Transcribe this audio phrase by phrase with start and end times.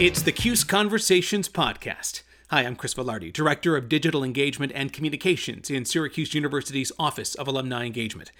[0.00, 2.22] It's the Cuse Conversations podcast.
[2.50, 7.48] Hi, I'm Chris Velarde, Director of Digital Engagement and Communications in Syracuse University's Office of
[7.48, 8.30] Alumni Engagement.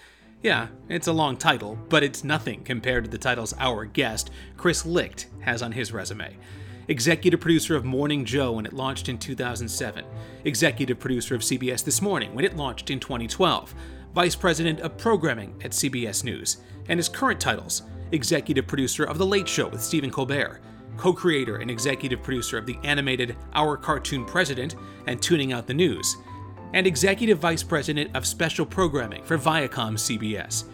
[0.41, 4.87] Yeah, it's a long title, but it's nothing compared to the titles our guest, Chris
[4.87, 6.37] Licht, has on his resume.
[6.87, 10.05] Executive producer of Morning Joe when it launched in 2007,
[10.45, 13.75] executive producer of CBS This Morning when it launched in 2012,
[14.15, 17.83] vice president of programming at CBS News, and his current titles
[18.13, 20.61] executive producer of The Late Show with Stephen Colbert,
[20.99, 24.75] co creator and executive producer of the animated Our Cartoon President
[25.07, 26.17] and Tuning Out the News,
[26.75, 30.65] and executive vice president of special programming for Viacom CBS.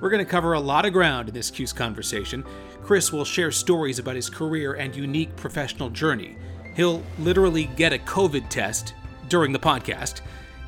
[0.00, 2.44] We're going to cover a lot of ground in this Cuse conversation.
[2.82, 6.36] Chris will share stories about his career and unique professional journey.
[6.74, 8.94] He'll literally get a COVID test
[9.28, 10.20] during the podcast,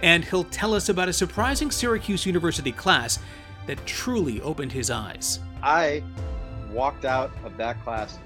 [0.02, 3.18] and he'll tell us about a surprising Syracuse University class
[3.66, 5.40] that truly opened his eyes.
[5.62, 6.02] I
[6.72, 8.18] walked out of that class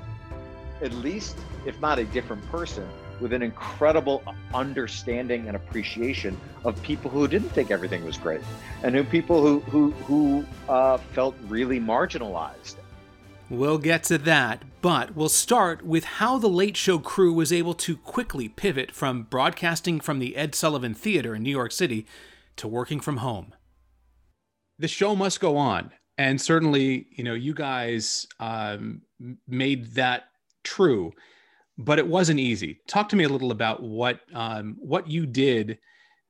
[0.82, 2.88] at least, if not a different person,
[3.20, 8.40] with an incredible understanding and appreciation of people who didn't think everything was great,
[8.82, 12.76] and who people who who who uh, felt really marginalized.
[13.48, 17.74] We'll get to that, but we'll start with how the Late Show crew was able
[17.74, 22.06] to quickly pivot from broadcasting from the Ed Sullivan Theater in New York City
[22.56, 23.54] to working from home.
[24.78, 29.02] The show must go on, and certainly, you know, you guys um,
[29.46, 30.24] made that
[30.62, 31.12] true,
[31.78, 32.80] but it wasn't easy.
[32.86, 35.78] Talk to me a little about what um, what you did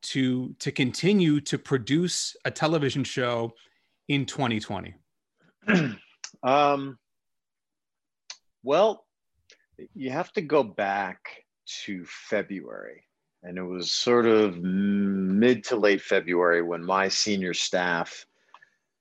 [0.02, 3.52] to to continue to produce a television show
[4.08, 4.94] in 2020.
[6.42, 6.98] um,
[8.62, 9.05] well,
[9.94, 11.44] you have to go back
[11.84, 13.05] to February.
[13.42, 18.24] And it was sort of mid to late February when my senior staff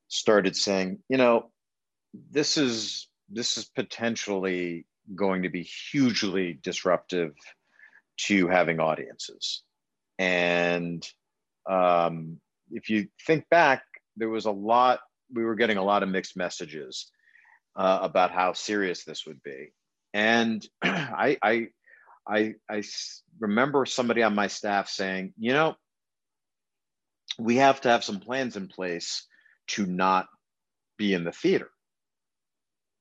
[0.07, 1.51] started saying, you know,
[2.31, 7.33] this is this is potentially going to be hugely disruptive
[8.17, 9.63] to having audiences.
[10.19, 11.07] And
[11.69, 12.39] um,
[12.71, 13.83] if you think back,
[14.17, 14.99] there was a lot,
[15.33, 17.11] we were getting a lot of mixed messages
[17.75, 19.73] uh, about how serious this would be.
[20.13, 21.67] And I, I,
[22.27, 22.83] I, I
[23.39, 25.75] remember somebody on my staff saying, you know,
[27.39, 29.25] we have to have some plans in place
[29.67, 30.27] to not
[30.97, 31.69] be in the theater.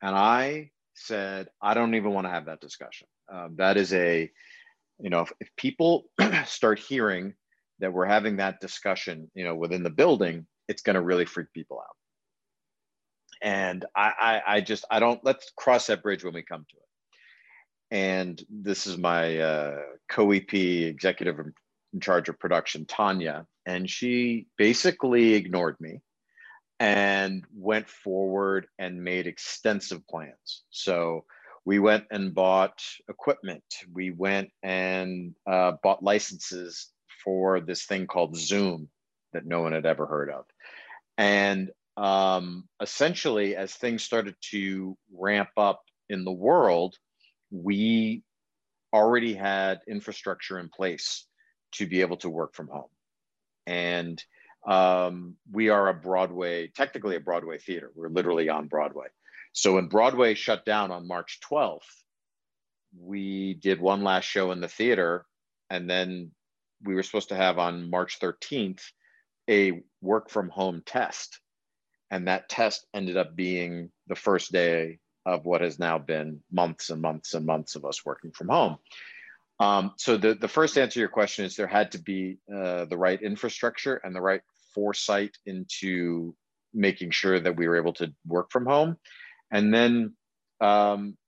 [0.03, 3.07] And I said, I don't even want to have that discussion.
[3.33, 4.31] Um, that is a,
[4.99, 6.05] you know, if, if people
[6.47, 7.35] start hearing
[7.79, 11.53] that we're having that discussion, you know, within the building, it's going to really freak
[11.53, 11.97] people out.
[13.43, 16.77] And I, I, I just, I don't, let's cross that bridge when we come to
[16.77, 17.97] it.
[17.97, 19.79] And this is my uh,
[20.11, 21.39] co-EP executive
[21.93, 26.01] in charge of production, Tanya, and she basically ignored me
[26.81, 30.63] and went forward and made extensive plans.
[30.71, 31.27] So
[31.67, 33.63] we went and bought equipment.
[33.93, 36.89] We went and uh, bought licenses
[37.23, 38.89] for this thing called Zoom
[39.35, 40.47] that no one had ever heard of.
[41.19, 46.97] And um, essentially, as things started to ramp up in the world,
[47.51, 48.23] we
[48.95, 51.27] already had infrastructure in place
[51.73, 52.89] to be able to work from home.
[53.67, 54.23] And
[54.67, 57.91] um, we are a Broadway, technically a Broadway theater.
[57.95, 59.07] We're literally on Broadway.
[59.53, 61.81] So when Broadway shut down on March 12th,
[62.99, 65.25] we did one last show in the theater.
[65.71, 66.33] And then
[66.83, 68.83] we were supposed to have on March 13th
[69.49, 71.41] a work from home test.
[72.11, 76.91] And that test ended up being the first day of what has now been months
[76.91, 78.79] and months and months of us working from home.
[79.61, 82.87] Um, so the, the first answer to your question is there had to be uh,
[82.87, 84.41] the right infrastructure and the right
[84.75, 86.35] foresight into
[86.73, 88.97] making sure that we were able to work from home.
[89.53, 90.15] And then
[90.63, 91.19] um,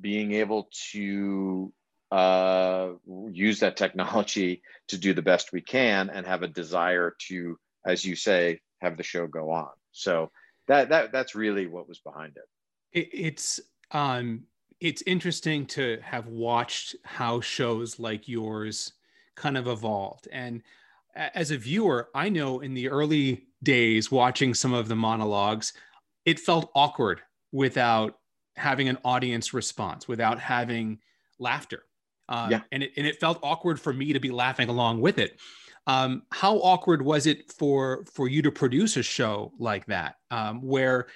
[0.00, 1.72] being able to
[2.10, 2.90] uh,
[3.30, 8.04] use that technology to do the best we can and have a desire to, as
[8.04, 9.70] you say, have the show go on.
[9.92, 10.30] So
[10.66, 12.98] that, that that's really what was behind it.
[12.98, 13.60] it it's
[13.92, 14.42] um
[14.80, 18.92] it's interesting to have watched how shows like yours
[19.34, 20.28] kind of evolved.
[20.30, 20.62] And
[21.14, 25.72] as a viewer, I know in the early days watching some of the monologues,
[26.24, 28.18] it felt awkward without
[28.56, 30.98] having an audience response, without having
[31.38, 31.84] laughter.
[32.28, 32.60] Uh, yeah.
[32.72, 35.38] and, it, and it felt awkward for me to be laughing along with it.
[35.86, 40.60] Um, how awkward was it for for you to produce a show like that, um,
[40.60, 41.06] where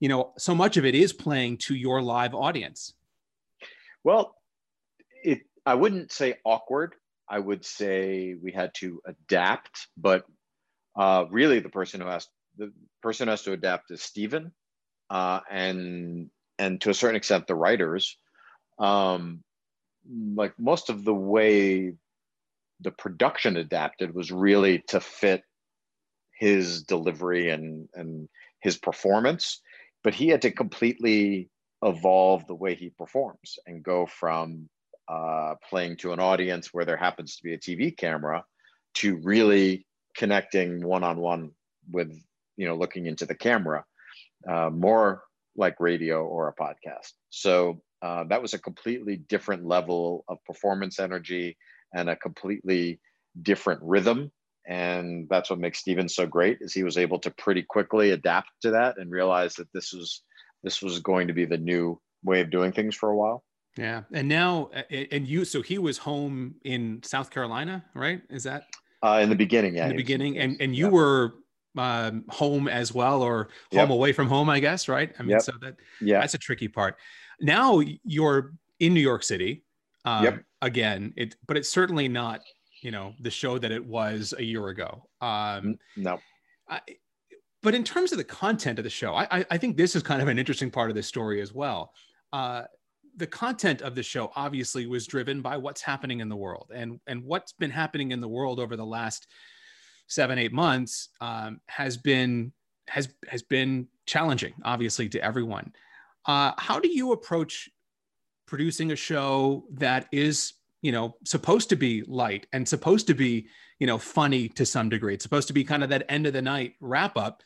[0.00, 2.94] you know so much of it is playing to your live audience?
[4.06, 4.36] Well,
[5.24, 6.94] it I wouldn't say awkward.
[7.28, 10.24] I would say we had to adapt, but
[10.96, 12.72] uh, really the person who has the
[13.02, 14.52] person who has to adapt is Stephen,
[15.10, 18.16] uh, and and to a certain extent the writers.
[18.78, 19.42] um,
[20.36, 21.92] like most of the way
[22.80, 25.42] the production adapted was really to fit
[26.38, 28.28] his delivery and and
[28.60, 29.60] his performance
[30.04, 31.50] but he had to completely
[31.86, 34.68] evolve the way he performs and go from
[35.08, 38.44] uh, playing to an audience where there happens to be a tv camera
[38.94, 39.86] to really
[40.16, 41.50] connecting one-on-one
[41.90, 42.12] with
[42.56, 43.84] you know looking into the camera
[44.48, 45.22] uh, more
[45.56, 47.12] like radio or a podcast.
[47.30, 51.56] So uh, that was a completely different level of performance energy
[51.94, 53.00] and a completely
[53.40, 54.30] different rhythm.
[54.68, 58.50] And that's what makes stephen so great is he was able to pretty quickly adapt
[58.62, 60.22] to that and realize that this was
[60.66, 63.44] this was going to be the new way of doing things for a while.
[63.78, 64.02] Yeah.
[64.12, 68.20] And now and you so he was home in south carolina right?
[68.28, 68.64] Is that?
[69.00, 69.84] Uh, in the beginning yeah.
[69.84, 70.90] In the beginning and and you yeah.
[70.90, 71.34] were
[71.78, 73.90] um, home as well or home yep.
[73.90, 75.12] away from home i guess right?
[75.18, 75.42] I mean yep.
[75.42, 76.18] so that yeah.
[76.20, 76.96] that's a tricky part.
[77.40, 79.62] Now you're in new york city
[80.04, 80.42] um, yep.
[80.62, 81.12] again.
[81.16, 82.40] It but it's certainly not
[82.82, 85.06] you know the show that it was a year ago.
[85.20, 86.18] Um no.
[86.68, 86.80] I,
[87.66, 90.22] but in terms of the content of the show I, I think this is kind
[90.22, 91.92] of an interesting part of the story as well.
[92.32, 92.62] Uh
[93.16, 96.70] the content of the show obviously was driven by what's happening in the world.
[96.74, 99.26] And and what's been happening in the world over the last
[100.06, 102.52] seven eight months um, has been
[102.88, 105.72] has has been challenging obviously to everyone.
[106.26, 107.70] Uh, how do you approach
[108.46, 110.52] producing a show that is
[110.82, 113.48] you know supposed to be light and supposed to be
[113.78, 115.14] you know funny to some degree?
[115.14, 117.42] It's supposed to be kind of that end of the night wrap up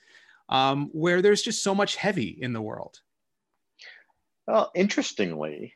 [0.50, 3.00] um, where there's just so much heavy in the world.
[4.46, 5.74] Well interestingly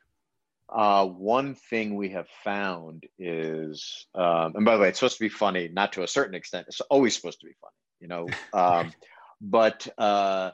[0.68, 5.24] uh, one thing we have found is um, and by the way it's supposed to
[5.24, 8.26] be funny not to a certain extent it's always supposed to be funny you know
[8.58, 8.92] um,
[9.40, 10.50] but uh,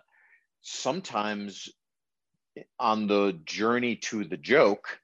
[0.63, 1.69] sometimes
[2.79, 5.01] on the journey to the joke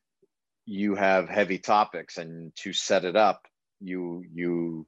[0.66, 3.46] you have heavy topics and to set it up
[3.80, 4.86] you you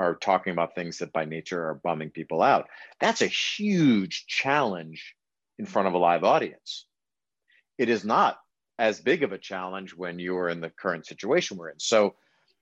[0.00, 2.68] are talking about things that by nature are bumming people out
[3.00, 5.14] that's a huge challenge
[5.58, 6.86] in front of a live audience
[7.78, 8.38] it is not
[8.78, 12.14] as big of a challenge when you're in the current situation we're in so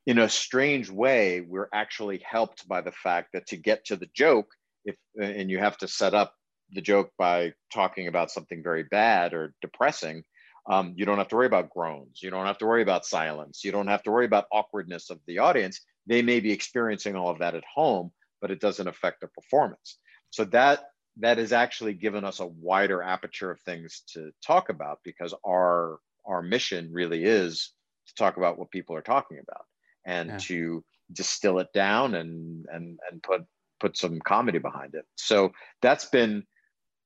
[0.06, 4.08] in a strange way we're actually helped by the fact that to get to the
[4.14, 4.48] joke
[4.84, 6.34] if and you have to set up
[6.72, 10.24] the joke by talking about something very bad or depressing,
[10.70, 12.20] um, you don't have to worry about groans.
[12.22, 13.64] You don't have to worry about silence.
[13.64, 15.80] You don't have to worry about awkwardness of the audience.
[16.08, 18.10] They may be experiencing all of that at home,
[18.40, 19.98] but it doesn't affect their performance.
[20.30, 20.84] So that
[21.20, 25.98] that has actually given us a wider aperture of things to talk about because our
[26.26, 27.72] our mission really is
[28.06, 29.64] to talk about what people are talking about
[30.04, 30.38] and yeah.
[30.38, 33.42] to distill it down and and and put
[33.80, 35.04] put some comedy behind it.
[35.16, 35.52] So
[35.82, 36.44] that's been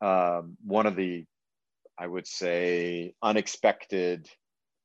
[0.01, 1.25] um, one of the,
[1.99, 4.29] I would say, unexpected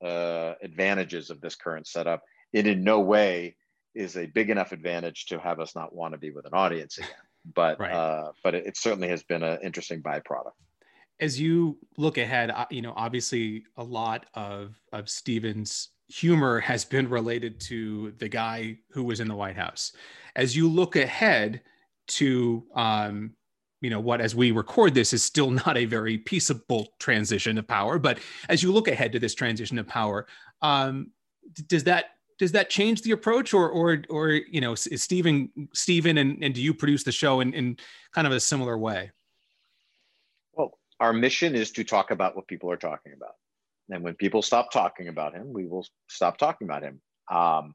[0.04, 2.24] uh, advantages of this current setup.
[2.54, 3.56] It in no way
[3.98, 6.98] is a big enough advantage to have us not want to be with an audience
[6.98, 7.10] again.
[7.56, 7.94] But right.
[7.94, 10.52] uh, but it, it certainly has been an interesting byproduct.
[11.22, 16.84] As you look ahead, uh, you know, obviously a lot of of Stephen's humor has
[16.84, 19.94] been related to the guy who was in the White House.
[20.36, 21.62] As you look ahead
[22.08, 23.32] to um,
[23.82, 27.68] you know what as we record this is still not a very peaceable transition of
[27.68, 30.26] power but as you look ahead to this transition of power
[30.62, 31.12] um,
[31.68, 36.18] does that does that change the approach or or or you know is Stephen Steven
[36.18, 37.78] and, and do you produce the show in, in
[38.14, 39.12] kind of a similar way?
[40.54, 43.36] Well our mission is to talk about what people are talking about.
[43.90, 47.02] And when people stop talking about him we will stop talking about him.
[47.30, 47.74] Um,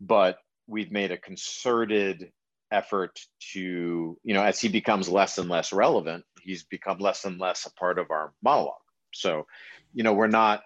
[0.00, 2.30] but we've made a concerted
[2.72, 3.20] effort
[3.52, 7.66] to, you know, as he becomes less and less relevant, he's become less and less
[7.66, 8.74] a part of our monologue.
[9.12, 9.46] So,
[9.92, 10.62] you know, we're not,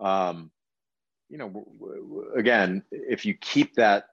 [0.00, 0.50] um,
[1.28, 1.64] you know,
[2.36, 4.04] again, if you keep that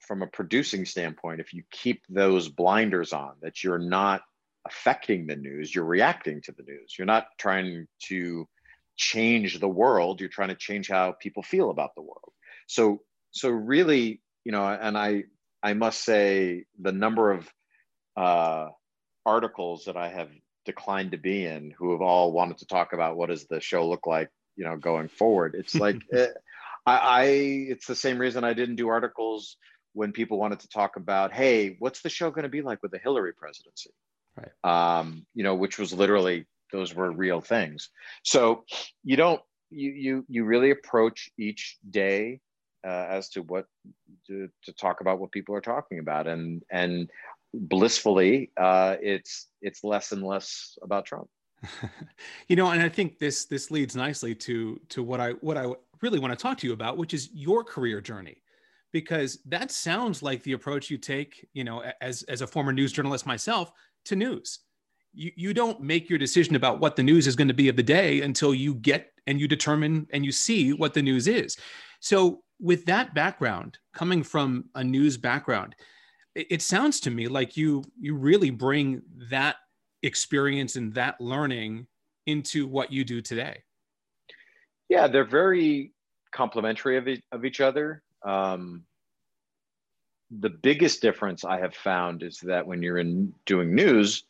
[0.00, 4.22] from a producing standpoint, if you keep those blinders on, that you're not
[4.66, 6.94] affecting the news, you're reacting to the news.
[6.98, 8.48] You're not trying to
[8.96, 12.32] change the world, you're trying to change how people feel about the world.
[12.66, 15.24] So, so really, you know, and I
[15.62, 17.50] I must say the number of
[18.16, 18.68] uh,
[19.24, 20.30] articles that I have
[20.64, 23.88] declined to be in who have all wanted to talk about what does the show
[23.88, 25.54] look like, you know, going forward.
[25.56, 26.38] It's like it, eh,
[26.86, 29.56] I, I, it's the same reason I didn't do articles
[29.92, 32.92] when people wanted to talk about, hey, what's the show going to be like with
[32.92, 33.90] the Hillary presidency?
[34.36, 34.98] Right.
[34.98, 37.90] Um, you know, which was literally those were real things.
[38.22, 38.64] So
[39.02, 42.40] you don't you you you really approach each day
[42.86, 43.66] uh, as to what
[44.26, 47.10] to, to, talk about what people are talking about and and
[47.52, 51.28] blissfully uh, it's it's less and less about trump
[52.48, 55.72] you know, and I think this this leads nicely to to what I what I
[56.02, 58.42] really want to talk to you about, which is your career journey,
[58.92, 61.46] because that sounds like the approach you take.
[61.52, 63.72] You know, as as a former news journalist myself,
[64.06, 64.60] to news.
[65.18, 67.76] You, you don't make your decision about what the news is going to be of
[67.76, 71.56] the day until you get and you determine and you see what the news is.
[72.00, 75.74] So, with that background, coming from a news background,
[76.34, 79.56] it, sounds to me like you you really bring that
[80.02, 81.86] experience and that learning
[82.26, 83.62] into what you do today.
[84.88, 85.92] Yeah, they're very
[86.32, 88.02] complementary of, of each other.
[88.24, 88.84] Um,
[90.30, 94.24] the biggest difference I have found is that when you're in doing news,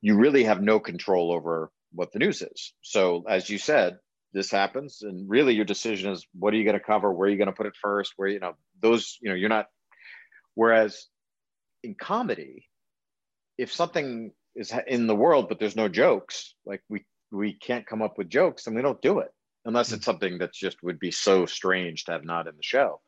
[0.00, 2.72] you really have no control over what the news is.
[2.82, 3.98] So, as you said,
[4.32, 7.30] this happens, and really your decision is what are you going to cover, where are
[7.30, 9.66] you going to put it first, where you know those you know you're not.
[10.54, 11.06] Whereas
[11.82, 12.68] in comedy,
[13.58, 18.02] if something is in the world but there's no jokes, like we we can't come
[18.02, 19.30] up with jokes, and we don't do it
[19.64, 23.00] unless it's something that just would be so strange to have not in the show.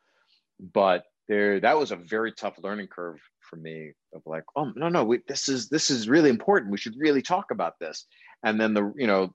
[0.75, 4.89] But there, that was a very tough learning curve for me of like, oh no,
[4.89, 6.73] no, we, this is this is really important.
[6.73, 8.07] We should really talk about this.
[8.43, 9.35] And then the you know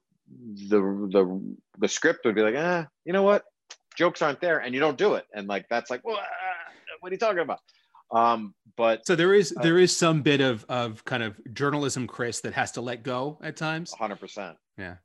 [0.69, 0.79] the
[1.11, 3.45] the the script would be like, ah, you know what,
[3.95, 6.19] jokes aren't there, and you don't do it, and like that's like, well,
[6.99, 7.59] what are you talking about?
[8.13, 12.07] Um, but so there is uh, there is some bit of of kind of journalism,
[12.07, 13.91] Chris, that has to let go at times.
[13.93, 14.57] Hundred percent.
[14.77, 14.95] Yeah.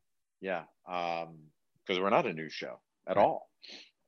[0.40, 0.62] Yeah.
[0.88, 1.38] Um,
[1.86, 3.22] because we're not a news show at right.
[3.22, 3.48] all.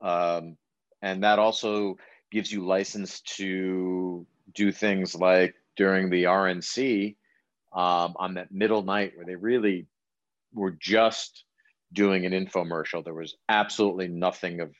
[0.01, 0.57] Um,
[1.03, 1.97] and that also
[2.31, 7.17] gives you license to do things like during the RNC
[7.73, 9.87] um, on that middle night where they really
[10.53, 11.45] were just
[11.93, 13.05] doing an infomercial.
[13.05, 14.75] There was absolutely nothing of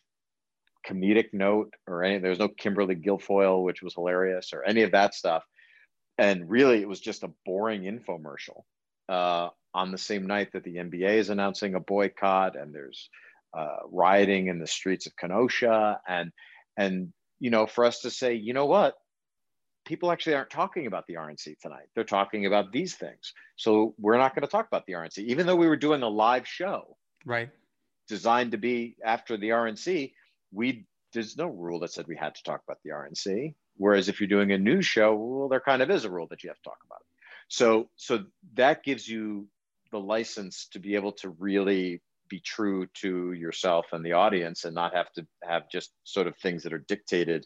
[0.87, 4.93] comedic note or any, there was no Kimberly Guilfoyle, which was hilarious or any of
[4.93, 5.45] that stuff.
[6.19, 8.63] And really, it was just a boring infomercial
[9.09, 13.09] uh, on the same night that the NBA is announcing a boycott and there's
[13.57, 16.01] uh, rioting in the streets of Kenosha.
[16.07, 16.31] And,
[16.77, 18.95] and you know, for us to say, you know what,
[19.85, 21.87] people actually aren't talking about the RNC tonight.
[21.95, 23.33] They're talking about these things.
[23.57, 26.09] So we're not going to talk about the RNC, even though we were doing a
[26.09, 27.51] live show, right?
[28.09, 30.13] Designed to be after the RNC.
[30.53, 33.55] We there's no rule that said we had to talk about the RNC.
[33.77, 36.45] Whereas if you're doing a news show, well, there kind of is a rule that
[36.45, 37.17] you have to talk about it.
[37.49, 39.49] So so that gives you
[39.91, 44.75] the license to be able to really be true to yourself and the audience and
[44.75, 47.45] not have to have just sort of things that are dictated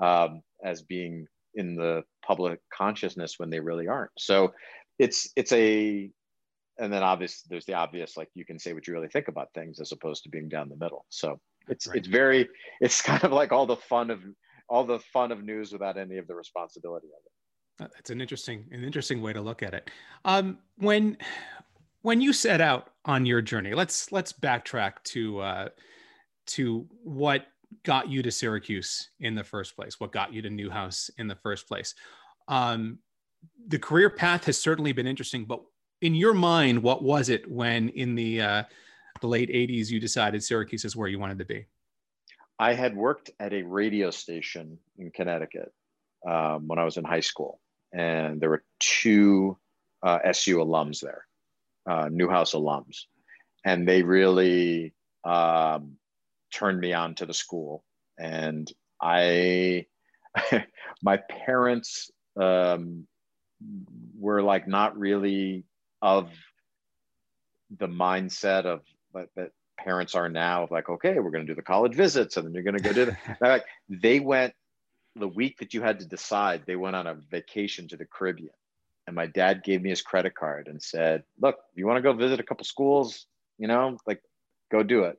[0.00, 4.52] um, as being in the public consciousness when they really aren't so
[4.98, 6.10] it's it's a
[6.78, 9.48] and then obviously there's the obvious like you can say what you really think about
[9.54, 11.96] things as opposed to being down the middle so it's right.
[11.96, 12.48] it's very
[12.80, 14.20] it's kind of like all the fun of
[14.68, 18.64] all the fun of news without any of the responsibility of it that's an interesting
[18.72, 19.90] an interesting way to look at it
[20.24, 21.16] um, when
[22.06, 25.68] when you set out on your journey, let's let's backtrack to uh,
[26.46, 27.46] to what
[27.84, 29.98] got you to Syracuse in the first place.
[29.98, 31.96] What got you to Newhouse in the first place?
[32.46, 33.00] Um,
[33.66, 35.62] the career path has certainly been interesting, but
[36.00, 38.62] in your mind, what was it when in the uh,
[39.20, 41.66] the late '80s you decided Syracuse is where you wanted to be?
[42.58, 45.72] I had worked at a radio station in Connecticut
[46.26, 47.60] um, when I was in high school,
[47.92, 49.58] and there were two
[50.02, 51.26] uh, SU alums there
[51.86, 53.04] uh, Newhouse alums,
[53.64, 54.92] and they really
[55.24, 55.96] um,
[56.52, 57.84] turned me on to the school.
[58.18, 59.86] And I,
[61.02, 62.10] my parents
[62.40, 63.06] um,
[64.18, 65.64] were like not really
[66.06, 66.30] of
[67.78, 68.82] the mindset of
[69.12, 72.36] like, that parents are now of like, okay, we're going to do the college visits,
[72.36, 73.64] and then you're going to go do the like.
[73.88, 74.54] They went
[75.14, 76.62] the week that you had to decide.
[76.66, 78.50] They went on a vacation to the Caribbean
[79.06, 82.12] and my dad gave me his credit card and said, "Look, you want to go
[82.12, 83.26] visit a couple schools,
[83.58, 84.22] you know, like
[84.70, 85.18] go do it."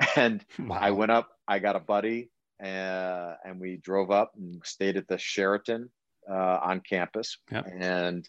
[0.16, 0.78] And wow.
[0.80, 1.28] I went up.
[1.48, 2.30] I got a buddy,
[2.62, 5.90] uh, and we drove up and stayed at the Sheraton
[6.30, 7.38] uh, on campus.
[7.50, 7.66] Yep.
[7.80, 8.28] And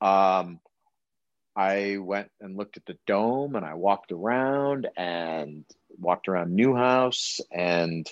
[0.00, 0.58] um,
[1.58, 5.64] I went and looked at the dome, and I walked around and
[5.98, 8.06] walked around Newhouse, and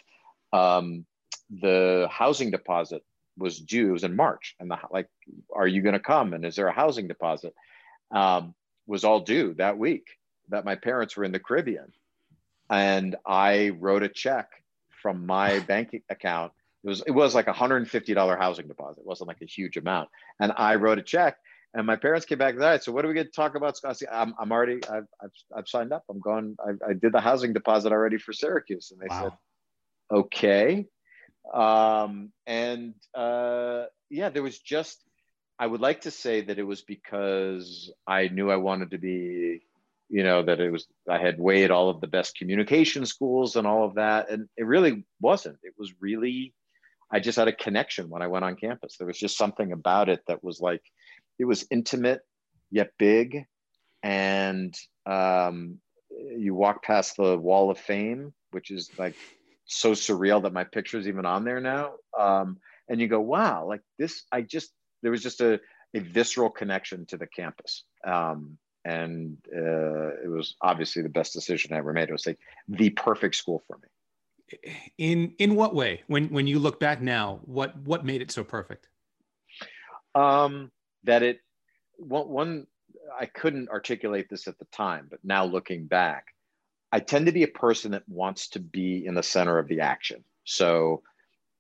[0.53, 1.07] um,
[1.49, 3.05] the housing deposit
[3.39, 3.91] was due.
[3.91, 5.09] It was in March, and the like,
[5.55, 6.33] are you going to come?
[6.33, 7.55] And is there a housing deposit?
[8.11, 8.53] Um,
[8.89, 10.09] was all due that week.
[10.49, 11.93] That my parents were in the Caribbean,
[12.69, 14.49] and I wrote a check
[15.03, 16.51] from my bank account.
[16.83, 19.03] It was it was like a hundred and fifty dollar housing deposit.
[19.03, 20.09] It wasn't like a huge amount,
[20.41, 21.37] and I wrote a check.
[21.75, 22.55] And my parents came back.
[22.55, 24.01] All right, so what are we going to talk about, Scott?
[24.11, 26.05] I'm, I'm already, I've, I've, I've signed up.
[26.09, 28.93] I'm going, I, I did the housing deposit already for Syracuse.
[28.93, 29.23] And they wow.
[29.23, 30.87] said, okay
[31.53, 35.03] um, and uh, yeah, there was just
[35.59, 39.63] I would like to say that it was because I knew I wanted to be,
[40.09, 43.67] you know, that it was, I had weighed all of the best communication schools and
[43.67, 44.31] all of that.
[44.31, 45.59] And it really wasn't.
[45.63, 46.53] It was really,
[47.11, 48.97] I just had a connection when I went on campus.
[48.99, 50.83] There was just something about it that was like,
[51.39, 52.21] it was intimate
[52.71, 53.45] yet big.
[54.03, 54.75] And
[55.05, 55.79] um,
[56.11, 59.17] you walk past the wall of fame, which is like
[59.65, 61.95] so surreal that my picture is even on there now.
[62.19, 64.71] Um, and you go, wow, like this, I just,
[65.03, 65.61] there was just a,
[65.95, 67.85] a visceral connection to the campus.
[68.07, 72.09] Um, and uh, it was obviously the best decision I ever made.
[72.09, 72.39] It was like
[72.69, 73.89] the perfect school for me.
[74.97, 76.05] In in what way?
[76.07, 78.89] When when you look back now, what what made it so perfect?
[80.15, 80.71] Um,
[81.07, 81.41] that it
[81.97, 82.67] one, one
[83.19, 86.27] I couldn't articulate this at the time, but now looking back,
[86.93, 89.81] I tend to be a person that wants to be in the center of the
[89.81, 90.25] action.
[90.45, 91.03] So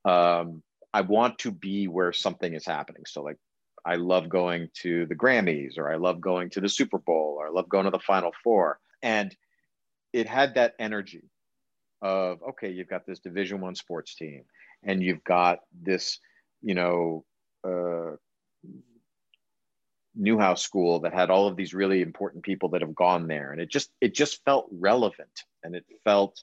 [0.04, 0.62] um,
[0.92, 3.02] I want to be where something is happening.
[3.06, 3.38] So like
[3.84, 7.48] I love going to the Grammys or I love going to the Super Bowl or
[7.48, 8.78] I love going to the Final Four.
[9.02, 9.34] And
[10.12, 11.30] it had that energy
[12.02, 14.44] of okay, you've got this Division One sports team,
[14.82, 16.18] and you've got this,
[16.62, 17.24] you know,
[17.64, 18.16] uh,
[20.16, 23.60] Newhouse School that had all of these really important people that have gone there, and
[23.60, 26.42] it just it just felt relevant, and it felt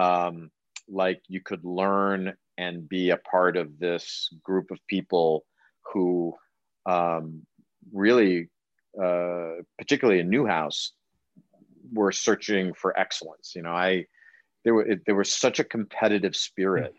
[0.00, 0.50] um,
[0.88, 5.44] like you could learn and be a part of this group of people
[5.92, 6.34] who
[6.86, 7.42] um,
[7.92, 8.48] really,
[9.00, 10.92] uh, particularly in Newhouse,
[11.92, 13.52] were searching for excellence.
[13.54, 14.06] You know, I
[14.64, 16.94] there were there was such a competitive spirit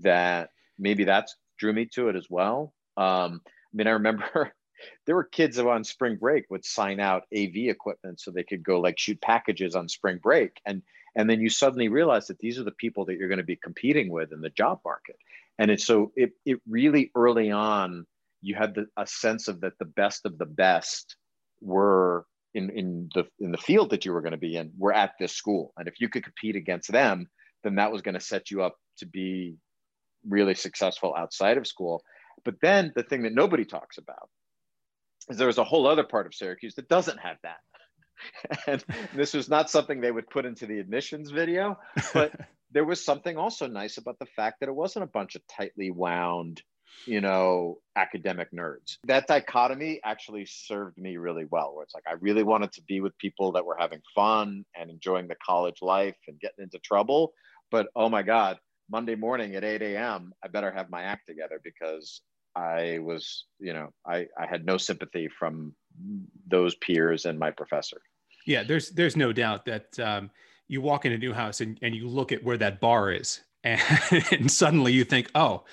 [0.00, 2.72] that maybe that's drew me to it as well.
[2.96, 4.52] Um, I mean, I remember
[5.06, 8.80] there were kids on spring break would sign out AV equipment so they could go
[8.80, 10.82] like shoot packages on spring break, and
[11.16, 13.56] and then you suddenly realize that these are the people that you're going to be
[13.56, 15.16] competing with in the job market.
[15.58, 18.06] And it's so it, it really early on
[18.40, 21.16] you had the, a sense of that the best of the best
[21.60, 22.24] were
[22.54, 25.12] in, in the in the field that you were going to be in were at
[25.20, 25.72] this school.
[25.76, 27.28] And if you could compete against them
[27.62, 29.56] then that was going to set you up to be
[30.28, 32.02] really successful outside of school.
[32.44, 34.28] But then the thing that nobody talks about
[35.28, 37.58] is there was a whole other part of syracuse that doesn't have that
[38.66, 41.78] and this was not something they would put into the admissions video,
[42.12, 42.32] but
[42.72, 45.90] there was something also nice about the fact that it wasn't a bunch of tightly
[45.90, 46.62] wound,
[47.06, 48.96] you know, academic nerds.
[49.04, 53.00] That dichotomy actually served me really well, where it's like I really wanted to be
[53.00, 57.32] with people that were having fun and enjoying the college life and getting into trouble.
[57.70, 58.58] But oh my God,
[58.90, 62.20] Monday morning at 8 a.m., I better have my act together because
[62.54, 65.74] I was, you know, I, I had no sympathy from
[66.46, 68.00] those peers and my professor.
[68.46, 70.30] Yeah, there's there's no doubt that um,
[70.68, 73.80] you walk in a Newhouse and, and you look at where that bar is, and,
[74.32, 75.64] and suddenly you think, oh,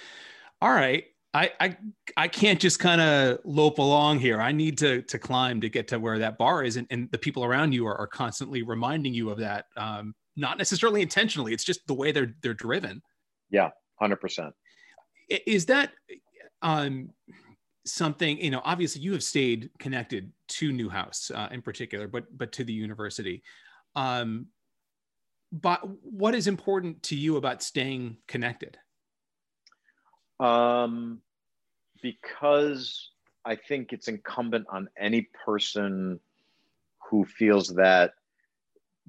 [0.62, 1.78] all right, I I
[2.18, 4.40] I can't just kind of lope along here.
[4.40, 7.18] I need to to climb to get to where that bar is, and, and the
[7.18, 9.66] people around you are, are constantly reminding you of that.
[9.76, 11.54] Um, not necessarily intentionally.
[11.54, 13.02] It's just the way they're they're driven.
[13.50, 14.54] Yeah, hundred percent.
[15.46, 15.92] Is that
[16.62, 17.10] um
[17.86, 22.52] something you know obviously you have stayed connected to newhouse uh, in particular but but
[22.52, 23.44] to the university.
[23.96, 24.48] Um
[25.52, 28.78] but what is important to you about staying connected?
[30.40, 31.22] Um
[32.02, 33.10] because
[33.46, 36.20] i think it's incumbent on any person
[37.10, 38.14] who feels that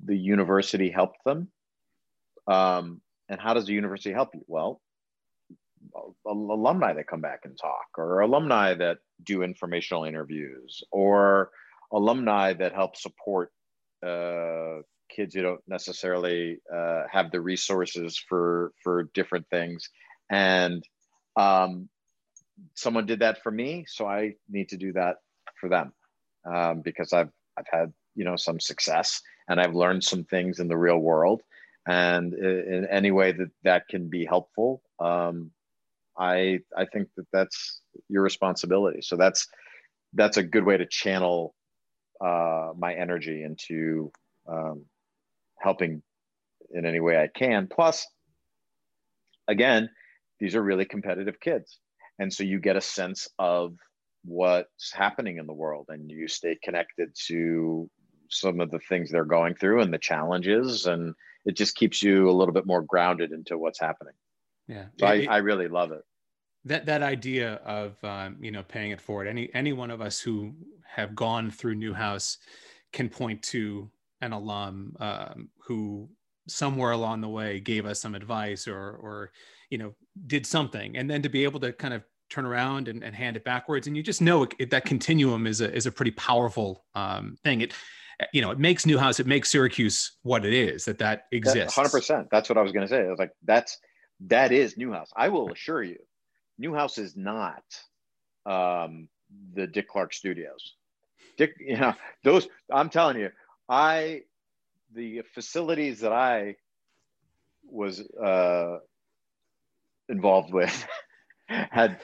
[0.04, 1.48] the university helped them.
[2.46, 4.44] Um and how does the university help you?
[4.46, 4.80] Well
[6.50, 11.50] alumni that come back and talk, or alumni that do informational interviews, or
[11.92, 13.52] alumni that help support
[14.06, 19.88] uh, kids who don't necessarily uh, have the resources for for different things.
[20.30, 20.82] And
[21.36, 21.88] um,
[22.74, 25.16] someone did that for me, so I need to do that
[25.60, 25.92] for them
[26.44, 30.68] um, because I've I've had you know some success and I've learned some things in
[30.68, 31.42] the real world.
[31.86, 35.50] And in any way that that can be helpful, um,
[36.18, 39.02] I I think that that's your responsibility.
[39.02, 39.46] So that's
[40.14, 41.54] that's a good way to channel
[42.20, 44.12] uh, my energy into
[44.48, 44.84] um,
[45.58, 46.02] helping
[46.72, 47.68] in any way I can.
[47.68, 48.06] Plus,
[49.48, 49.90] again,
[50.38, 51.78] these are really competitive kids,
[52.18, 53.76] and so you get a sense of
[54.24, 57.88] what's happening in the world, and you stay connected to
[58.30, 62.28] some of the things they're going through and the challenges, and it just keeps you
[62.28, 64.14] a little bit more grounded into what's happening.
[64.70, 66.02] Yeah, so it, I, I really love it
[66.64, 70.20] that that idea of um, you know paying it forward any any one of us
[70.20, 70.54] who
[70.84, 72.36] have gone through newhouse
[72.92, 76.08] can point to an alum um, who
[76.46, 79.30] somewhere along the way gave us some advice or or
[79.70, 79.94] you know
[80.26, 83.36] did something and then to be able to kind of turn around and, and hand
[83.36, 83.86] it backwards.
[83.86, 87.60] And you just know it, that continuum is a, is a pretty powerful um, thing.
[87.60, 87.74] It,
[88.32, 91.74] you know, it makes Newhouse, it makes Syracuse what it is, that that exists.
[91.74, 92.28] Hundred percent.
[92.30, 93.04] That's what I was going to say.
[93.04, 93.78] I was like, that's,
[94.26, 95.10] that is Newhouse.
[95.16, 95.98] I will assure you,
[96.58, 97.64] Newhouse is not
[98.46, 99.08] um,
[99.54, 100.74] the Dick Clark Studios.
[101.36, 102.48] Dick, you know, those.
[102.72, 103.30] I'm telling you,
[103.68, 104.22] I
[104.94, 106.56] the facilities that I
[107.64, 108.78] was uh,
[110.08, 110.86] involved with
[111.46, 111.98] had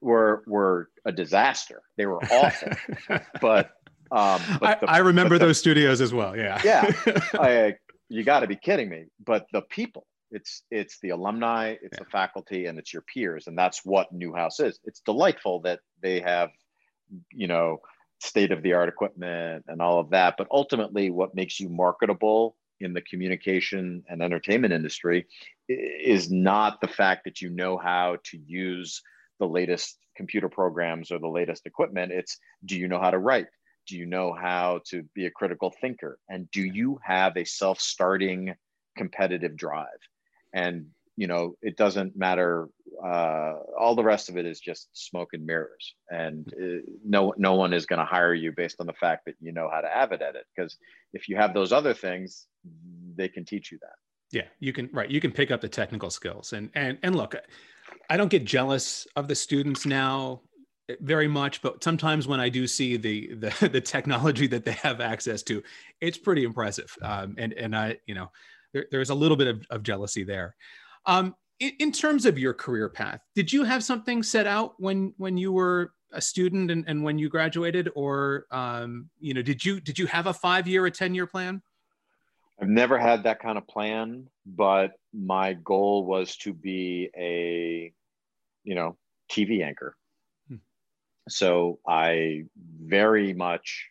[0.00, 1.82] were were a disaster.
[1.96, 2.72] They were awful,
[3.40, 3.72] but
[4.10, 6.36] um, but the, I, I, remember the, those studios as well.
[6.36, 6.90] Yeah, yeah.
[7.34, 7.74] I,
[8.08, 9.04] you got to be kidding me!
[9.24, 12.04] But the people, it's it's the alumni, it's yeah.
[12.04, 14.78] the faculty, and it's your peers, and that's what Newhouse is.
[14.84, 16.50] It's delightful that they have,
[17.32, 17.78] you know,
[18.20, 20.34] state of the art equipment and all of that.
[20.36, 25.26] But ultimately, what makes you marketable in the communication and entertainment industry
[25.68, 29.02] is not the fact that you know how to use
[29.38, 32.12] the latest computer programs or the latest equipment.
[32.12, 33.46] It's do you know how to write?
[33.86, 36.18] Do you know how to be a critical thinker?
[36.28, 38.54] And do you have a self starting
[38.96, 39.86] competitive drive?
[40.52, 42.68] And you know it doesn't matter
[43.04, 45.94] uh, all the rest of it is just smoke and mirrors.
[46.10, 49.34] And uh, no no one is going to hire you based on the fact that
[49.40, 50.76] you know how to avid edit because
[51.12, 52.46] if you have those other things
[53.16, 53.96] they can teach you that.
[54.30, 56.52] Yeah you can right you can pick up the technical skills.
[56.52, 57.34] And and and look
[58.10, 60.42] i don't get jealous of the students now
[60.88, 64.72] eh, very much but sometimes when i do see the the, the technology that they
[64.72, 65.62] have access to
[66.00, 66.94] it's pretty impressive.
[67.02, 68.30] Um, and and i you know
[68.72, 70.54] there, there's a little bit of, of jealousy there
[71.06, 75.12] um, in, in, terms of your career path, did you have something set out when
[75.16, 79.64] when you were a student and, and when you graduated, or um, you know, did
[79.64, 81.62] you did you have a five year or ten year plan?
[82.60, 87.92] I've never had that kind of plan, but my goal was to be a,
[88.64, 88.96] you know,
[89.30, 89.96] TV anchor.
[90.48, 90.56] Hmm.
[91.28, 92.44] So I
[92.82, 93.86] very much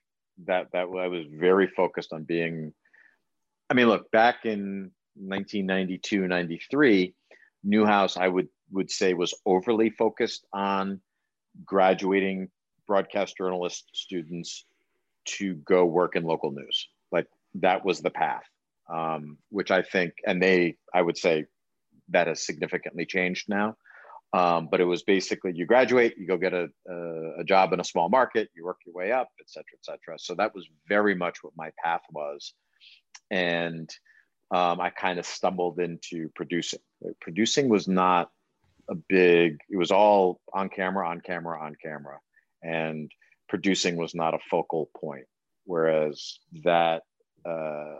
[0.46, 2.74] that that I was very focused on being.
[3.70, 7.14] I mean, look back in 1992, 93,
[7.64, 11.02] Newhouse, I would, would say, was overly focused on
[11.66, 12.50] graduating
[12.88, 14.66] broadcast journalist students
[15.26, 16.88] to go work in local news.
[17.12, 18.44] Like that was the path,
[18.90, 21.46] um, which I think, and they, I would say,
[22.10, 23.76] that has significantly changed now.
[24.34, 27.80] Um, but it was basically you graduate, you go get a, a, a, job in
[27.80, 30.20] a small market, you work your way up, et cetera, et cetera.
[30.20, 32.54] So that was very much what my path was.
[33.30, 33.90] And
[34.52, 36.80] um, I kind of stumbled into producing.
[37.22, 38.30] Producing was not
[38.90, 42.20] a big, it was all on camera, on camera, on camera.
[42.64, 43.12] And
[43.50, 45.26] producing was not a focal point.
[45.66, 47.04] Whereas that
[47.46, 47.96] uh,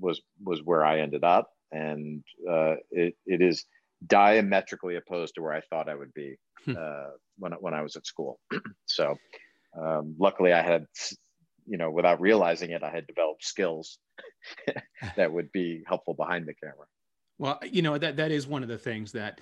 [0.00, 1.50] was, was where I ended up.
[1.70, 3.64] And uh, it, it is
[4.04, 6.74] diametrically opposed to where I thought I would be hmm.
[6.78, 8.40] uh, when, when I was at school.
[8.86, 9.16] so
[9.80, 10.86] um, luckily I had
[11.68, 13.98] you know, without realizing it, I had developed skills
[15.16, 16.86] that would be helpful behind the camera.
[17.38, 19.40] Well, you know, that that is one of the things that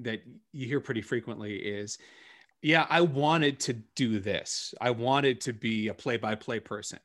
[0.00, 1.98] that you hear pretty frequently is
[2.62, 4.72] yeah, I wanted to do this.
[4.80, 7.00] I wanted to be a play-by-play person,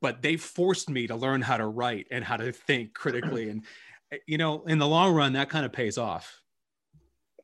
[0.00, 3.62] but they forced me to learn how to write and how to think critically and
[4.26, 6.40] you know, in the long run that kind of pays off.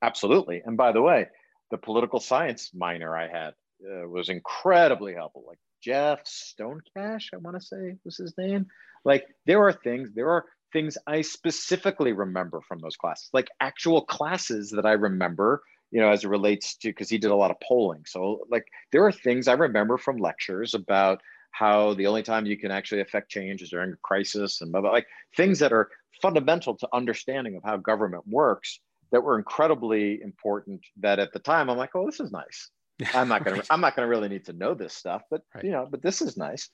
[0.02, 0.62] Absolutely.
[0.64, 1.28] And by the way,
[1.70, 5.44] the political science minor I had uh, was incredibly helpful.
[5.46, 8.66] Like Jeff Stonecash, I want to say was his name.
[9.04, 14.04] Like there are things, there are things I specifically remember from those classes, like actual
[14.04, 17.50] classes that I remember, you know, as it relates to because he did a lot
[17.50, 18.02] of polling.
[18.06, 21.20] So like there are things I remember from lectures about
[21.52, 24.80] how the only time you can actually affect change is during a crisis and blah,
[24.80, 25.88] blah, like things that are
[26.20, 31.70] fundamental to understanding of how government works that were incredibly important that at the time
[31.70, 32.70] I'm like, oh, this is nice.
[33.14, 33.66] I'm not gonna right.
[33.70, 35.64] I'm not gonna really need to know this stuff, but right.
[35.64, 36.68] you know, but this is nice.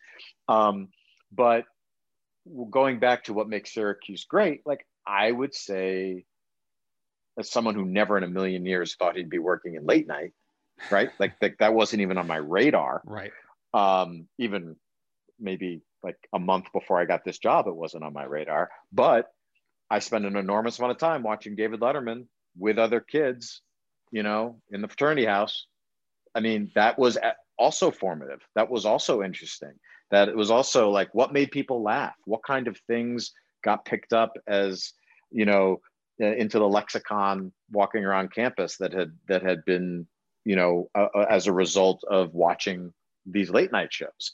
[0.48, 0.88] Um,
[1.32, 1.64] but
[2.70, 6.24] going back to what makes Syracuse great, like I would say,
[7.38, 10.32] as someone who never in a million years thought he'd be working in late night,
[10.90, 11.10] right?
[11.18, 13.02] like, like that wasn't even on my radar.
[13.04, 13.32] Right.
[13.72, 14.76] Um, even
[15.40, 18.70] maybe like a month before I got this job, it wasn't on my radar.
[18.92, 19.30] But
[19.90, 23.62] I spent an enormous amount of time watching David Letterman with other kids,
[24.12, 25.66] you know, in the fraternity house
[26.35, 27.18] I mean, that was
[27.59, 28.40] also formative.
[28.55, 29.73] That was also interesting.
[30.11, 32.14] That it was also like what made people laugh?
[32.25, 34.92] What kind of things got picked up as,
[35.31, 35.81] you know,
[36.18, 40.07] into the lexicon walking around campus that had that had been,
[40.44, 42.92] you know, uh, as a result of watching
[43.27, 44.33] these late night shows.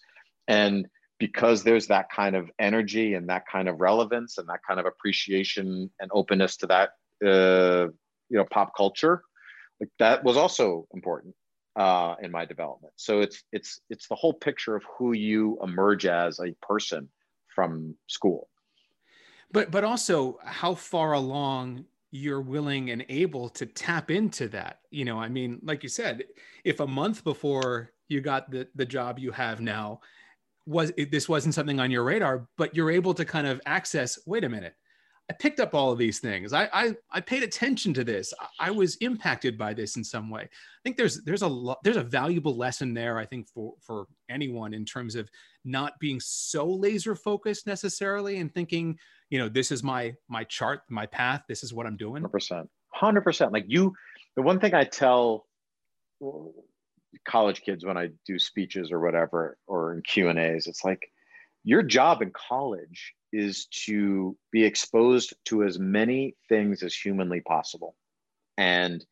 [0.48, 0.86] And
[1.20, 4.86] because there's that kind of energy and that kind of relevance and that kind of
[4.86, 6.90] appreciation and openness to that
[7.24, 7.86] uh,
[8.30, 9.22] you know pop culture
[9.78, 11.34] like that was also important
[11.76, 12.92] uh, in my development.
[12.96, 17.08] So it's it's it's the whole picture of who you emerge as a person
[17.48, 18.48] from school.
[19.52, 24.80] But but also how far along you're willing and able to tap into that.
[24.90, 26.24] You know, I mean, like you said,
[26.64, 30.00] if a month before you got the the job you have now
[30.66, 34.18] was this wasn't something on your radar, but you're able to kind of access.
[34.26, 34.74] Wait a minute,
[35.30, 36.52] I picked up all of these things.
[36.52, 38.34] I I, I paid attention to this.
[38.58, 40.42] I, was impacted by this in some way.
[40.42, 43.16] I think there's there's a lot there's a valuable lesson there.
[43.16, 45.30] I think for for anyone in terms of
[45.64, 50.80] not being so laser focused necessarily and thinking, you know, this is my my chart,
[50.88, 51.42] my path.
[51.48, 52.22] This is what I'm doing.
[52.22, 53.52] Hundred percent, hundred percent.
[53.52, 53.94] Like you,
[54.34, 55.46] the one thing I tell
[57.24, 61.08] college kids when I do speeches or whatever, or in Q and A's, it's like
[61.62, 67.94] your job in college is to be exposed to as many things as humanly possible.
[68.56, 69.04] And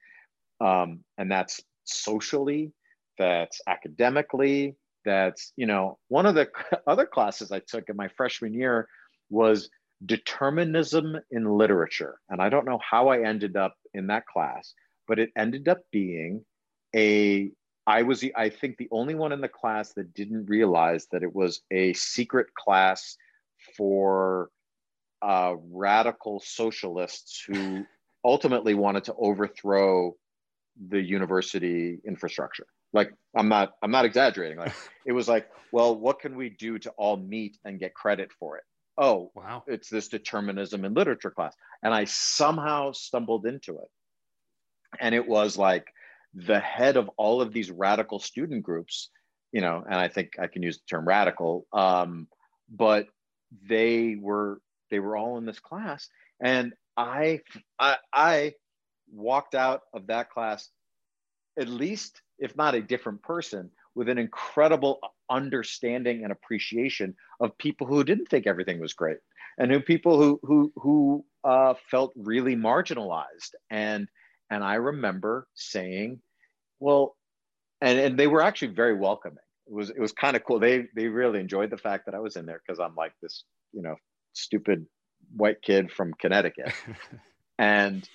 [0.60, 2.72] um, and that's socially
[3.18, 6.48] that's academically that's you know one of the
[6.86, 8.88] other classes i took in my freshman year
[9.30, 9.68] was
[10.06, 12.18] determinism in literature.
[12.28, 14.74] And i don't know how i ended up in that class
[15.06, 16.44] but it ended up being
[16.94, 17.50] a
[17.86, 21.22] i was the, i think the only one in the class that didn't realize that
[21.22, 23.16] it was a secret class
[23.76, 24.50] for
[25.22, 27.84] uh, radical socialists who
[28.24, 30.14] ultimately wanted to overthrow
[30.88, 32.66] the university infrastructure.
[32.92, 34.58] Like i'm not i'm not exaggerating.
[34.58, 34.72] Like
[35.06, 38.56] it was like well what can we do to all meet and get credit for
[38.56, 38.64] it?
[38.96, 39.62] Oh wow.
[39.66, 41.54] it's this determinism in literature class.
[41.82, 43.90] And i somehow stumbled into it.
[45.00, 45.86] And it was like
[46.34, 49.10] the head of all of these radical student groups
[49.52, 52.28] you know and i think i can use the term radical um,
[52.70, 53.06] but
[53.68, 56.08] they were they were all in this class.
[56.40, 57.40] And I,
[57.78, 58.54] I i
[59.12, 60.68] walked out of that class
[61.58, 67.86] at least if not a different person with an incredible understanding and appreciation of people
[67.86, 69.18] who didn't think everything was great
[69.58, 73.54] and who people who who who uh, felt really marginalized.
[73.70, 74.08] And
[74.50, 76.20] and i remember saying
[76.80, 77.16] well
[77.80, 80.58] and and they were actually very welcoming it was it was kind of cool.
[80.58, 83.44] They they really enjoyed the fact that I was in there because I'm like this,
[83.72, 83.96] you know,
[84.32, 84.86] stupid
[85.34, 86.72] white kid from Connecticut.
[87.58, 88.08] and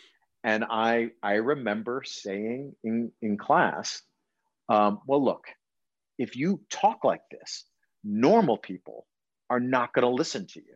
[0.44, 4.02] and I I remember saying in in class,
[4.70, 5.46] um, well, look,
[6.18, 7.66] if you talk like this,
[8.04, 9.06] normal people
[9.50, 10.76] are not going to listen to you.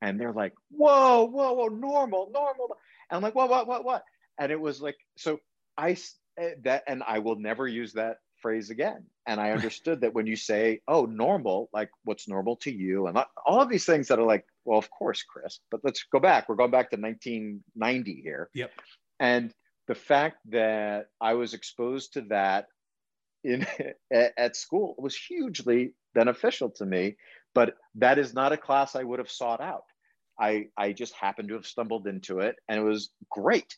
[0.00, 2.76] And they're like, whoa, whoa, whoa, normal, normal.
[3.10, 4.04] And I'm like, what, what, what, what?
[4.38, 5.40] And it was like, so
[5.76, 5.96] I
[6.38, 9.04] eh, that, and I will never use that phrase again.
[9.26, 13.18] And I understood that when you say, oh, normal, like what's normal to you, and
[13.46, 16.48] all of these things that are like, well, of course, Chris, but let's go back.
[16.48, 18.50] We're going back to 1990 here.
[18.54, 18.72] Yep.
[19.20, 19.52] And
[19.86, 22.66] the fact that I was exposed to that
[23.44, 23.66] in
[24.12, 27.16] at school was hugely beneficial to me,
[27.54, 29.84] but that is not a class I would have sought out.
[30.38, 33.76] I, I just happened to have stumbled into it and it was great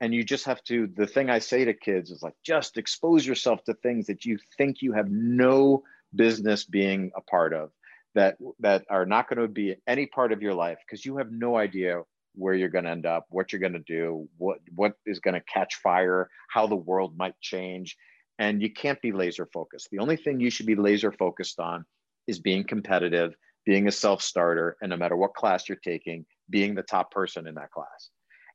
[0.00, 3.26] and you just have to the thing i say to kids is like just expose
[3.26, 5.82] yourself to things that you think you have no
[6.14, 7.70] business being a part of
[8.14, 11.30] that that are not going to be any part of your life because you have
[11.30, 12.02] no idea
[12.36, 15.34] where you're going to end up what you're going to do what what is going
[15.34, 17.96] to catch fire how the world might change.
[18.38, 19.88] And you can't be laser focused.
[19.90, 21.86] The only thing you should be laser focused on
[22.26, 26.74] is being competitive being a self starter and no matter what class you're taking being
[26.74, 28.10] the top person in that class.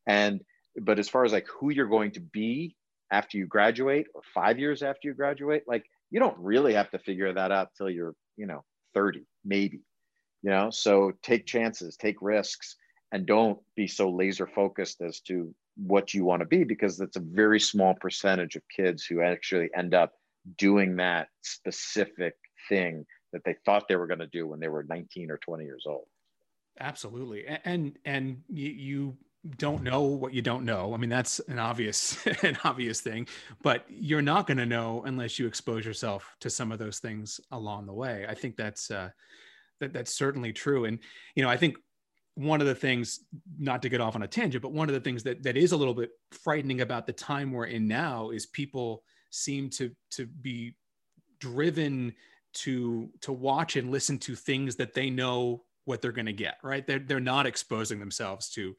[0.08, 0.41] And
[0.79, 2.75] but as far as like who you're going to be
[3.12, 6.99] after you graduate or five years after you graduate like you don't really have to
[6.99, 9.81] figure that out till you're you know 30 maybe
[10.41, 10.69] you know?
[10.69, 12.75] So take chances take risks
[13.12, 17.15] and don't be so laser focused as to what you want to be because that's
[17.15, 20.13] a very small percentage of kids who actually end up
[20.57, 22.36] doing that specific
[22.67, 25.63] thing that they thought they were going to do when they were 19 or 20
[25.63, 26.05] years old.
[26.79, 27.45] Absolutely.
[27.65, 29.17] And and you
[29.58, 30.93] don't know what you don't know.
[30.93, 33.27] I mean, that's an obvious an obvious thing,
[33.63, 37.39] but you're not going to know unless you expose yourself to some of those things
[37.51, 38.25] along the way.
[38.27, 39.10] I think that's uh,
[39.80, 40.86] that that's certainly true.
[40.86, 40.99] And
[41.36, 41.77] you know, I think
[42.36, 43.19] one of the things,
[43.58, 45.71] not to get off on a tangent, but one of the things that that is
[45.71, 50.27] a little bit frightening about the time we're in now is people seem to to
[50.27, 50.75] be
[51.39, 52.13] driven
[52.54, 56.58] to to watch and listen to things that they know what they're going to get
[56.63, 58.75] right they're, they're not exposing themselves to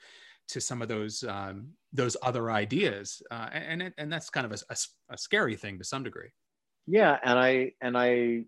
[0.48, 4.72] to some of those um, those other ideas, uh, and and, that's kind of a,
[4.72, 4.76] a,
[5.14, 6.30] a scary thing to some degree.
[6.86, 8.44] Yeah, and I and I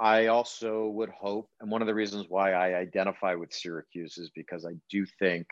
[0.00, 4.30] I also would hope, and one of the reasons why I identify with Syracuse is
[4.34, 5.46] because I do think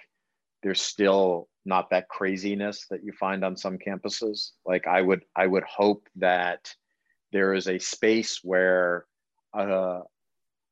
[0.62, 4.50] there's still not that craziness that you find on some campuses.
[4.66, 6.72] Like I would I would hope that
[7.32, 9.06] there is a space where
[9.56, 10.00] uh,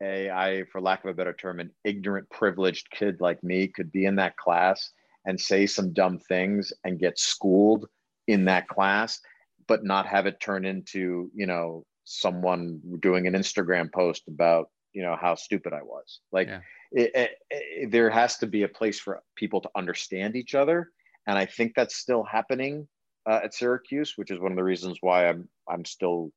[0.02, 3.90] a I for lack of a better term an ignorant privileged kid like me could
[3.92, 4.90] be in that class
[5.26, 7.86] and say some dumb things and get schooled
[8.26, 9.20] in that class
[9.66, 15.02] but not have it turn into you know someone doing an instagram post about you
[15.02, 16.60] know how stupid i was like yeah.
[16.92, 20.90] it, it, it, there has to be a place for people to understand each other
[21.26, 22.88] and i think that's still happening
[23.28, 26.30] uh, at syracuse which is one of the reasons why i'm i'm still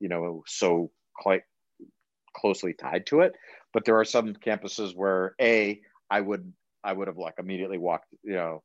[0.00, 1.42] you know so quite
[2.34, 3.34] closely tied to it
[3.72, 6.52] but there are some campuses where a i would
[6.84, 8.62] i would have like immediately walked you know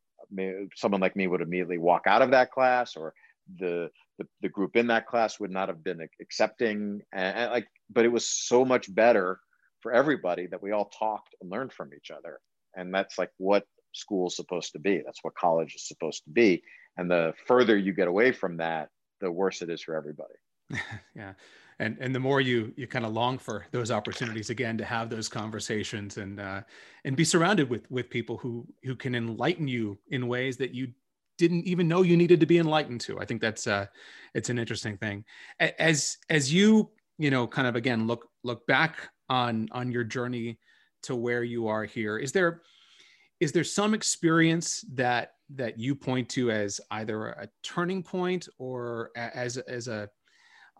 [0.75, 3.13] someone like me would immediately walk out of that class or
[3.59, 7.67] the the, the group in that class would not have been accepting and, and like
[7.89, 9.39] but it was so much better
[9.83, 12.39] for everybody that we all talked and learned from each other.
[12.75, 15.01] And that's like what school is supposed to be.
[15.05, 16.63] That's what college is supposed to be.
[16.97, 20.33] And the further you get away from that the worse it is for everybody.
[21.15, 21.33] Yeah
[21.79, 25.09] and and the more you you kind of long for those opportunities again to have
[25.09, 26.61] those conversations and uh,
[27.05, 30.87] and be surrounded with with people who who can enlighten you in ways that you
[31.37, 33.19] didn't even know you needed to be enlightened to.
[33.19, 33.87] I think that's uh,
[34.33, 35.25] it's an interesting thing.
[35.59, 40.59] As as you you know kind of again look look back on on your journey
[41.03, 42.61] to where you are here, is there
[43.39, 49.11] is there some experience that that you point to as either a turning point or
[49.15, 50.09] as as a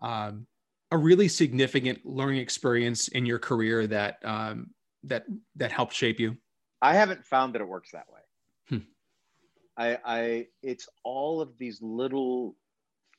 [0.02, 0.46] um,
[0.94, 4.70] a really significant learning experience in your career that um,
[5.02, 5.24] that
[5.56, 6.36] that helped shape you?
[6.80, 8.20] I haven't found that it works that way.
[8.68, 8.84] Hmm.
[9.76, 12.54] I, I, it's all of these little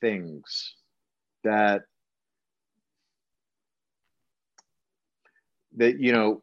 [0.00, 0.74] things
[1.44, 1.82] that
[5.76, 6.42] that you know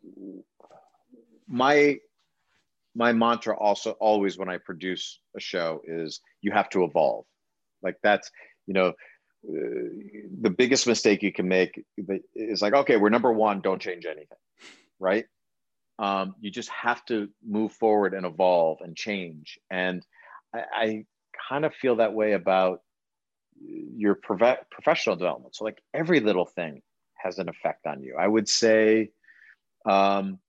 [1.48, 1.98] my
[2.96, 7.26] my mantra also always when i produce a show is you have to evolve
[7.82, 8.32] like that's
[8.66, 8.94] you know
[9.44, 11.84] the biggest mistake you can make
[12.36, 14.38] is like, okay, we're number one, don't change anything,
[15.00, 15.26] right?
[16.00, 19.60] Um, you just have to move forward and evolve and change.
[19.70, 20.06] And
[20.54, 21.06] I, I
[21.50, 22.82] kind of feel that way about
[23.60, 25.56] your prof- professional development.
[25.56, 26.82] So, like every little thing
[27.18, 28.16] has an effect on you.
[28.20, 29.12] I would say
[29.86, 30.40] um,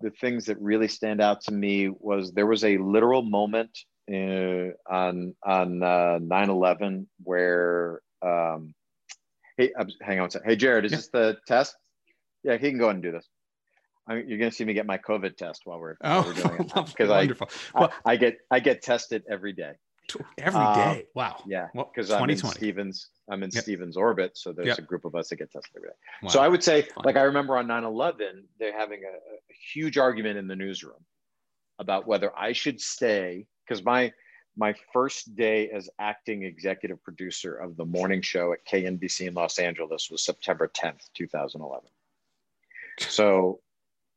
[0.00, 3.78] the things that really stand out to me was there was a literal moment
[4.10, 8.74] uh, on on uh, 9/11 where um,
[9.56, 10.48] hey, hang on a second.
[10.48, 10.98] Hey, Jared, is yeah.
[10.98, 11.76] this the test?
[12.44, 13.28] Yeah, he can go ahead and do this.
[14.06, 16.24] I mean, you're going to see me get my COVID test while we're, oh, while
[16.24, 17.28] we're doing it because I,
[17.74, 19.72] well, I, I, get I get tested every day.
[20.38, 21.42] Every day, um, wow.
[21.46, 23.10] Yeah, because well, I'm in Stephen's.
[23.30, 23.62] I'm in yep.
[23.62, 24.78] Stephen's orbit, so there's yep.
[24.78, 25.94] a group of us that get tested every day.
[26.22, 26.28] Wow.
[26.30, 27.04] So I would say, Fine.
[27.04, 28.16] like I remember on 9/11,
[28.58, 31.04] they're having a, a huge argument in the newsroom
[31.78, 34.10] about whether I should stay because my
[34.58, 39.60] my first day as acting executive producer of the morning show at KNBC in Los
[39.60, 41.88] Angeles was September 10th, 2011.
[42.98, 43.60] So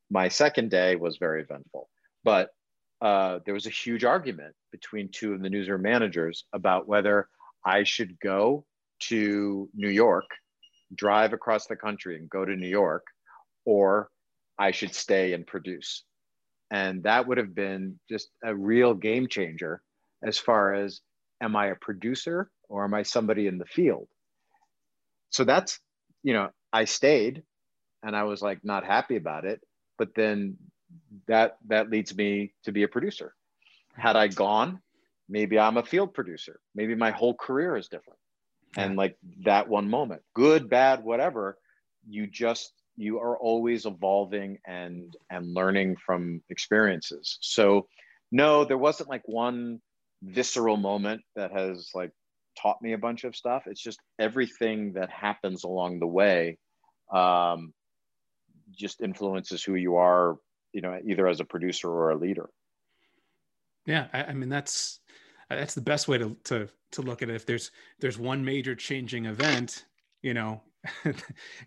[0.09, 1.89] my second day was very eventful,
[2.23, 2.49] but
[3.01, 7.29] uh, there was a huge argument between two of the newsroom managers about whether
[7.63, 8.65] I should go
[9.01, 10.25] to New York,
[10.95, 13.05] drive across the country and go to New York,
[13.63, 14.09] or
[14.57, 16.03] I should stay and produce.
[16.71, 19.83] And that would have been just a real game changer
[20.23, 21.01] as far as
[21.41, 24.07] am I a producer or am I somebody in the field?
[25.29, 25.79] So that's,
[26.23, 27.43] you know, I stayed
[28.03, 29.61] and I was like not happy about it,
[29.97, 30.57] but then
[31.27, 33.33] that that leads me to be a producer.
[33.95, 34.81] Had I gone,
[35.29, 36.59] maybe I'm a field producer.
[36.75, 38.19] Maybe my whole career is different.
[38.77, 41.57] And like that one moment, good, bad, whatever,
[42.07, 47.37] you just you are always evolving and and learning from experiences.
[47.41, 47.87] So
[48.31, 49.81] no, there wasn't like one
[50.21, 52.11] visceral moment that has like
[52.61, 53.63] taught me a bunch of stuff.
[53.65, 56.57] It's just everything that happens along the way
[57.11, 57.73] um,
[58.71, 60.37] just influences who you are,
[60.73, 62.49] you know, either as a producer or a leader.
[63.85, 64.99] Yeah, I, I mean that's
[65.49, 67.35] that's the best way to to to look at it.
[67.35, 69.85] If there's there's one major changing event,
[70.21, 70.61] you know,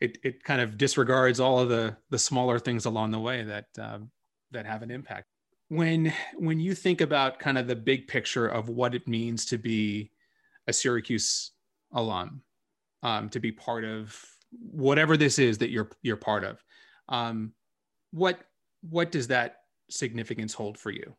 [0.00, 3.66] it it kind of disregards all of the the smaller things along the way that
[3.78, 4.10] um,
[4.52, 5.26] that have an impact
[5.68, 9.58] when when you think about kind of the big picture of what it means to
[9.58, 10.10] be
[10.66, 11.52] a Syracuse
[11.92, 12.42] alum,
[13.02, 14.18] um, to be part of
[14.50, 16.62] whatever this is that you're you're part of,
[17.08, 17.52] um,
[18.12, 18.38] what
[18.88, 19.56] what does that
[19.90, 21.14] significance hold for you?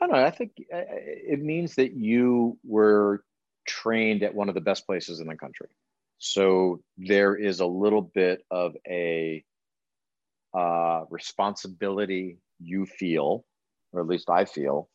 [0.00, 0.24] I don't know.
[0.24, 3.24] I think uh, it means that you were
[3.66, 5.68] trained at one of the best places in the country.
[6.18, 9.44] So there is a little bit of a
[10.54, 13.44] uh, responsibility you feel
[13.92, 14.88] or at least I feel,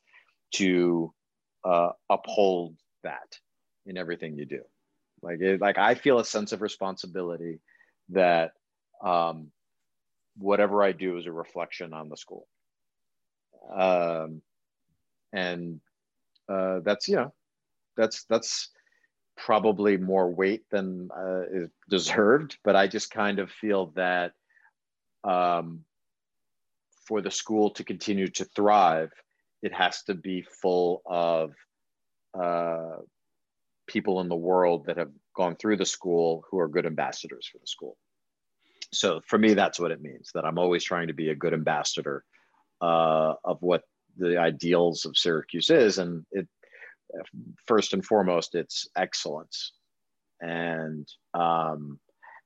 [0.56, 1.14] to
[1.64, 3.40] uh, uphold that
[3.86, 4.62] in everything you do.
[5.22, 7.60] Like, it, like I feel a sense of responsibility
[8.10, 8.52] that
[9.04, 9.52] um,
[10.38, 12.48] whatever I do is a reflection on the school.
[13.76, 14.42] Um,
[15.34, 15.82] and
[16.48, 17.34] uh, that's you know,
[17.98, 18.70] that's that's
[19.36, 22.58] probably more weight than uh, is deserved.
[22.64, 24.34] But I just kind of feel that
[25.24, 25.84] um,
[27.08, 29.12] for the school to continue to thrive,
[29.62, 31.54] it has to be full of
[32.40, 32.98] uh,
[33.88, 37.60] people in the world that have gone through the school who are good ambassadors for
[37.60, 37.98] the school.
[38.94, 41.54] So for me, that's what it means that I'm always trying to be a good
[41.54, 42.24] ambassador
[42.82, 43.84] uh, of what
[44.18, 45.98] the ideals of Syracuse is.
[45.98, 46.48] And it,
[47.66, 49.74] first and foremost, it's excellence.
[50.42, 52.00] And, um,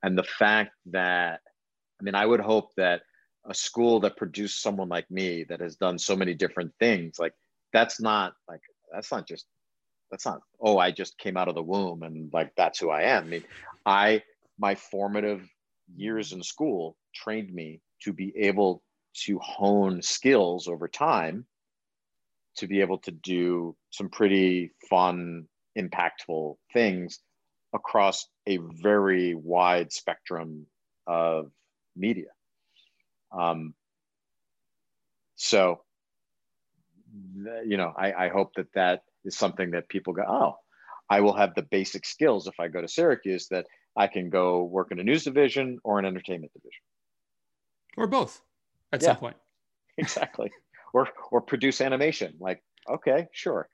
[0.03, 1.41] and the fact that,
[1.99, 3.01] I mean, I would hope that
[3.49, 7.33] a school that produced someone like me that has done so many different things, like
[7.73, 8.61] that's not like,
[8.93, 9.45] that's not just
[10.11, 13.03] that's not oh i just came out of the womb and like that's who i
[13.03, 13.25] am.
[13.25, 13.43] I mean
[13.85, 14.23] i
[14.57, 15.47] my formative
[15.95, 18.83] years in school trained me to be able
[19.25, 21.45] to hone skills over time
[22.57, 25.47] to be able to do some pretty fun
[25.77, 27.19] impactful things
[27.73, 30.65] across a very wide spectrum
[31.07, 31.51] of
[31.95, 32.27] media
[33.31, 33.73] um,
[35.35, 35.81] so
[37.65, 40.55] you know I, I hope that that is something that people go, oh,
[41.09, 43.65] I will have the basic skills if I go to Syracuse that
[43.97, 46.81] I can go work in a news division or an entertainment division.
[47.97, 48.41] Or both
[48.93, 49.37] at yeah, some point.
[49.97, 50.51] exactly.
[50.93, 52.35] Or or produce animation.
[52.39, 53.67] Like, okay, sure.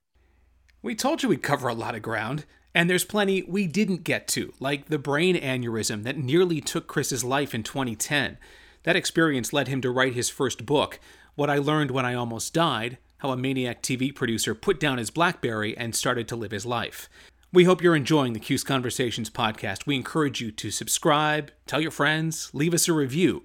[0.81, 4.27] We told you we'd cover a lot of ground, and there's plenty we didn't get
[4.29, 8.37] to, like the brain aneurysm that nearly took Chris's life in 2010.
[8.85, 10.99] That experience led him to write his first book,
[11.35, 15.09] What I Learned When I Almost Died how a Maniac TV producer put down his
[15.09, 17.09] Blackberry and started to live his life.
[17.51, 19.87] We hope you're enjoying the Cuse Conversations podcast.
[19.87, 23.43] We encourage you to subscribe, tell your friends, leave us a review.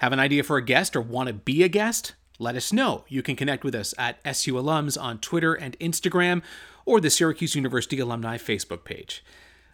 [0.00, 2.14] Have an idea for a guest or want to be a guest?
[2.38, 3.04] Let us know.
[3.08, 6.42] You can connect with us at SU Alums on Twitter and Instagram
[6.84, 9.24] or the Syracuse University Alumni Facebook page.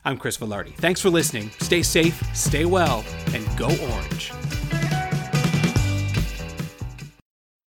[0.04, 0.74] I'm Chris Velarde.
[0.76, 1.50] Thanks for listening.
[1.60, 4.32] Stay safe, stay well, and go orange.